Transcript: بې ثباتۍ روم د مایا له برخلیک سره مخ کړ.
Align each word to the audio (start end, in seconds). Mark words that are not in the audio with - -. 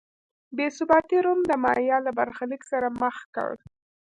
بې 0.55 0.67
ثباتۍ 0.77 1.17
روم 1.25 1.39
د 1.49 1.51
مایا 1.63 1.97
له 2.05 2.11
برخلیک 2.19 2.61
سره 2.71 2.87
مخ 3.01 3.17
کړ. 3.35 3.51